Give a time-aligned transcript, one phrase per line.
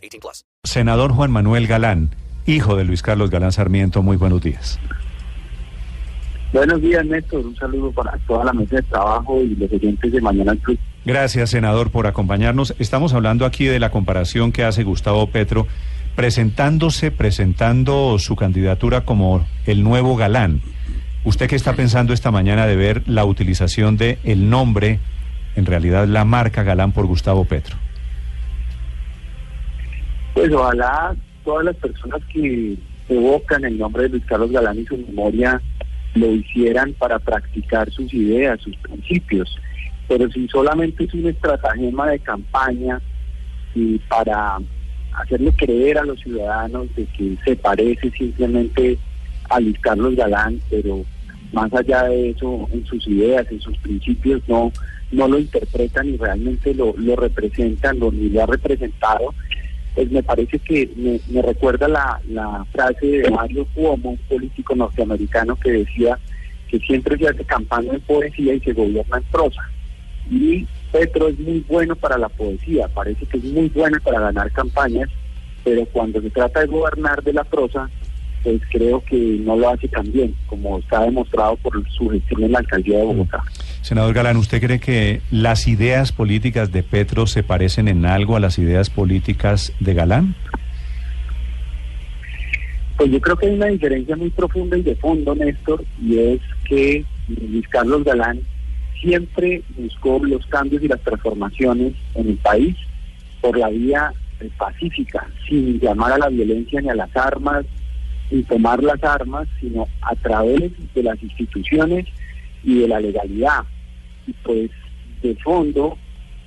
[0.00, 0.44] 18 plus.
[0.64, 2.10] Senador Juan Manuel Galán,
[2.46, 4.78] hijo de Luis Carlos Galán Sarmiento, muy buenos días.
[6.52, 7.46] Buenos días, Néstor.
[7.46, 10.78] Un saludo para toda la mesa de trabajo y los oyentes de Mañana Club.
[11.04, 12.74] Gracias, senador, por acompañarnos.
[12.78, 15.66] Estamos hablando aquí de la comparación que hace Gustavo Petro
[16.16, 20.60] presentándose, presentando su candidatura como el nuevo galán.
[21.24, 24.98] ¿Usted qué está pensando esta mañana de ver la utilización de el nombre,
[25.54, 27.76] en realidad la marca galán por Gustavo Petro?
[30.34, 32.76] Pues ojalá todas las personas que
[33.08, 35.60] evocan el nombre de Luis Carlos Galán y su memoria
[36.14, 39.56] lo hicieran para practicar sus ideas, sus principios.
[40.08, 43.00] Pero si solamente es un estratagema de campaña
[43.74, 44.58] y para
[45.12, 48.98] hacerle creer a los ciudadanos de que se parece simplemente
[49.48, 51.04] a Luis Carlos Galán, pero
[51.52, 54.72] más allá de eso, en sus ideas, en sus principios, no,
[55.10, 59.34] no lo interpretan y realmente lo, lo representan, lo, ni lo ha representado,
[59.94, 65.56] pues me parece que me, recuerda la, la, frase de Mario Cuomo, un político norteamericano
[65.56, 66.18] que decía
[66.68, 69.62] que siempre se hace campaña en poesía y se gobierna en prosa.
[70.30, 74.50] Y Petro es muy bueno para la poesía, parece que es muy bueno para ganar
[74.52, 75.08] campañas,
[75.64, 77.90] pero cuando se trata de gobernar de la prosa,
[78.42, 82.52] pues creo que no lo hace tan bien, como está demostrado por su gestión en
[82.52, 83.42] la alcaldía de Bogotá.
[83.82, 88.40] Senador Galán, ¿usted cree que las ideas políticas de Petro se parecen en algo a
[88.40, 90.34] las ideas políticas de Galán?
[92.96, 96.40] Pues yo creo que hay una diferencia muy profunda y de fondo, Néstor, y es
[96.68, 98.40] que Luis Carlos Galán
[99.00, 102.76] siempre buscó los cambios y las transformaciones en el país
[103.40, 107.64] por la vía eh, pacífica, sin llamar a la violencia ni a las armas,
[108.28, 112.06] sin tomar las armas, sino a través de las instituciones
[112.62, 113.64] y de la legalidad.
[114.42, 114.70] Pues
[115.22, 115.96] de fondo,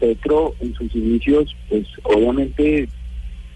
[0.00, 2.88] Petro en sus inicios, pues obviamente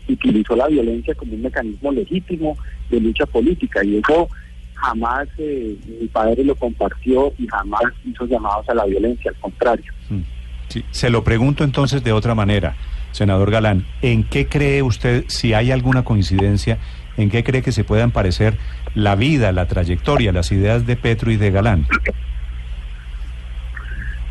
[0.09, 2.57] utilizó la violencia como un mecanismo legítimo
[2.91, 4.29] de lucha política y eso
[4.75, 9.93] jamás eh, mi padre lo compartió y jamás hizo llamados a la violencia, al contrario.
[10.09, 10.21] Mm.
[10.69, 10.85] Sí.
[10.91, 12.77] Se lo pregunto entonces de otra manera,
[13.13, 16.79] senador Galán, ¿en qué cree usted, si hay alguna coincidencia,
[17.17, 18.59] en qué cree que se puedan parecer
[18.95, 21.87] la vida, la trayectoria, las ideas de Petro y de Galán?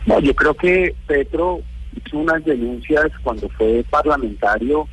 [0.06, 1.62] No, yo creo que Petro
[1.96, 4.88] hizo unas denuncias cuando fue parlamentario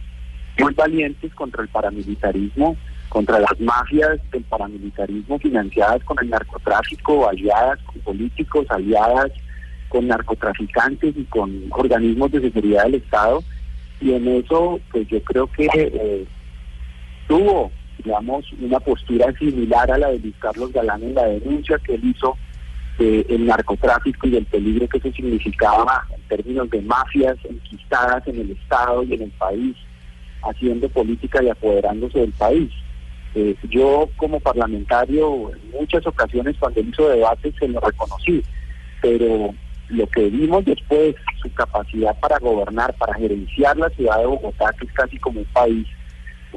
[0.59, 2.77] muy valientes contra el paramilitarismo
[3.13, 9.31] contra las mafias del paramilitarismo financiadas con el narcotráfico, aliadas con políticos, aliadas
[9.91, 13.45] con narcotraficantes y con organismos de seguridad del Estado.
[14.01, 16.27] Y en eso, pues yo creo que eh,
[17.29, 17.71] tuvo,
[18.03, 22.05] digamos, una postura similar a la de Luis Carlos Galán en la denuncia que él
[22.05, 22.35] hizo
[22.99, 28.51] del narcotráfico y del peligro que eso significaba en términos de mafias enquistadas en el
[28.53, 29.77] Estado y en el país,
[30.43, 32.71] haciendo política y apoderándose del país.
[33.35, 38.43] Eh, yo como parlamentario en muchas ocasiones cuando hizo debates se lo reconocí,
[39.01, 39.55] pero
[39.89, 44.87] lo que vimos después, su capacidad para gobernar, para gerenciar la ciudad de Bogotá, que
[44.87, 45.87] es casi como un país,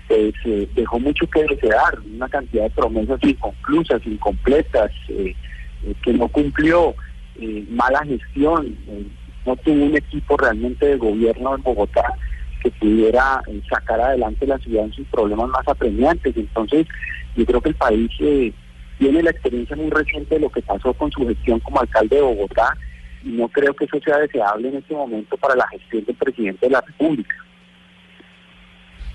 [0.07, 5.33] pues eh, dejó mucho que desear, una cantidad de promesas inconclusas, incompletas, eh,
[6.03, 6.95] que no cumplió,
[7.69, 8.75] mala gestión,
[9.45, 12.13] no tuvo un equipo realmente de gobierno en Bogotá
[12.65, 16.35] que pudiera eh, sacar adelante la ciudad en sus problemas más apremiantes.
[16.35, 16.87] Entonces,
[17.35, 18.51] yo creo que el país eh,
[18.97, 22.21] tiene la experiencia muy reciente de lo que pasó con su gestión como alcalde de
[22.23, 22.75] Bogotá
[23.23, 26.65] y no creo que eso sea deseable en este momento para la gestión del presidente
[26.65, 27.35] de la República.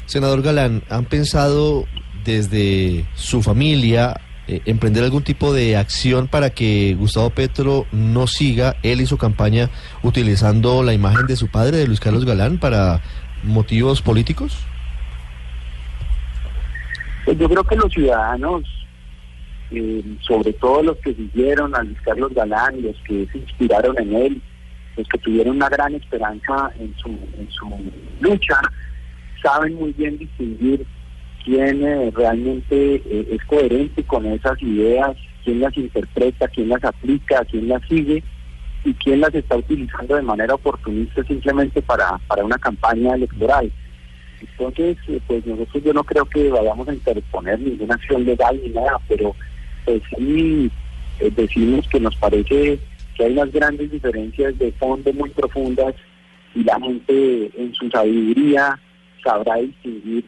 [0.07, 1.87] Senador Galán, ¿han pensado
[2.25, 8.75] desde su familia eh, emprender algún tipo de acción para que Gustavo Petro no siga
[8.83, 9.71] él y su campaña
[10.03, 13.01] utilizando la imagen de su padre, de Luis Carlos Galán, para
[13.45, 14.59] motivos políticos?
[17.25, 18.65] Pues yo creo que los ciudadanos,
[19.71, 24.17] eh, sobre todo los que siguieron a Luis Carlos Galán, los que se inspiraron en
[24.17, 24.43] él,
[24.97, 27.69] los que tuvieron una gran esperanza en su, en su
[28.21, 28.61] lucha,
[29.41, 30.85] saben muy bien distinguir
[31.45, 37.45] quién eh, realmente eh, es coherente con esas ideas, quién las interpreta, quién las aplica,
[37.45, 38.23] quién las sigue
[38.85, 43.71] y quién las está utilizando de manera oportunista simplemente para, para una campaña electoral.
[44.41, 48.71] Entonces, eh, pues nosotros yo no creo que vayamos a interponer ninguna acción legal ni
[48.71, 49.35] nada, pero
[49.85, 50.71] pues sí
[51.37, 52.79] decimos que nos parece
[53.15, 55.95] que hay unas grandes diferencias de fondo muy profundas
[56.55, 58.79] y la gente en su sabiduría
[59.23, 60.25] sabrá distinguir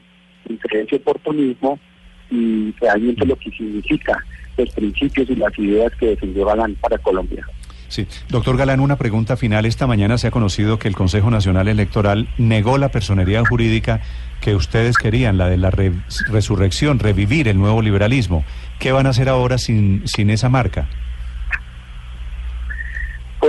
[0.48, 1.78] ese oportunismo
[2.30, 4.18] y realmente lo que significa
[4.56, 7.44] los principios y las ideas que defendió Galán para Colombia.
[7.88, 9.66] Sí, doctor Galán, una pregunta final.
[9.66, 14.00] Esta mañana se ha conocido que el Consejo Nacional Electoral negó la personería jurídica
[14.40, 15.92] que ustedes querían, la de la re-
[16.30, 18.44] resurrección, revivir el nuevo liberalismo.
[18.78, 20.88] ¿Qué van a hacer ahora sin, sin esa marca?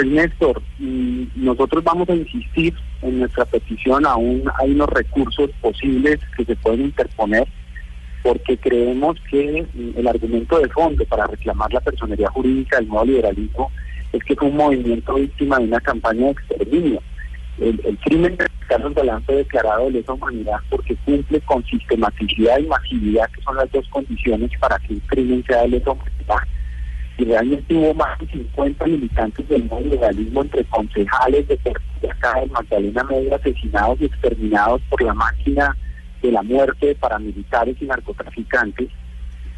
[0.05, 6.45] Néstor, mm, nosotros vamos a insistir en nuestra petición, aún hay unos recursos posibles que
[6.45, 7.47] se pueden interponer,
[8.21, 13.05] porque creemos que mm, el argumento de fondo para reclamar la personería jurídica del nuevo
[13.05, 13.71] liberalismo
[14.11, 17.01] es que fue un movimiento víctima de una campaña de exterminio.
[17.59, 22.57] El, el crimen de Carlos Galán fue declarado de lesa humanidad porque cumple con sistematicidad
[22.59, 26.47] y masividad, que son las dos condiciones para que un crimen sea de lesa humanidad
[27.17, 31.59] y realmente hubo más de 50 militantes del nuevo legalismo entre concejales de
[32.09, 35.77] acá de Magdalena Medio asesinados y exterminados por la máquina
[36.21, 38.89] de la muerte de paramilitares y narcotraficantes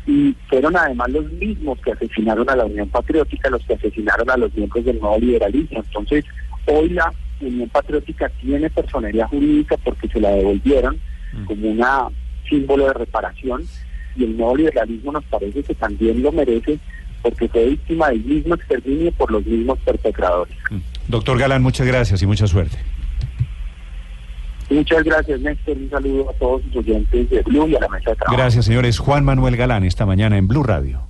[0.07, 4.38] y fueron además los mismos que asesinaron a la Unión Patriótica, los que asesinaron a
[4.38, 5.81] los miembros del nuevo liberalismo.
[5.84, 6.25] Entonces,
[6.68, 7.12] hoy la
[7.42, 11.00] Unión Patriótica tiene personería jurídica porque se la devolvieron
[11.48, 12.08] como una
[12.48, 13.63] símbolo de reparación
[14.16, 16.80] y el nuevo liberalismo nos parece que también lo merece
[17.25, 20.56] porque fue víctima del mismo exterminio por los mismos perpetradores.
[20.69, 20.77] Mm.
[21.07, 22.77] Doctor Galán, muchas gracias y mucha suerte.
[24.69, 25.75] Muchas gracias, Néstor.
[25.75, 28.38] Un saludo a todos los oyentes de Blue y a la mesa de trabajo.
[28.38, 29.00] Gracias, señores.
[29.00, 31.07] Juan Manuel Galán, esta mañana en Blue Radio.